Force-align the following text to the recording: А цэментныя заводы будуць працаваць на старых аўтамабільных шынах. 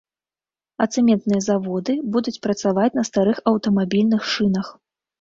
А 0.85 0.87
цэментныя 0.95 1.41
заводы 1.49 1.97
будуць 2.17 2.35
працаваць 2.49 2.89
на 2.99 3.07
старых 3.13 3.37
аўтамабільных 3.55 4.21
шынах. 4.37 4.79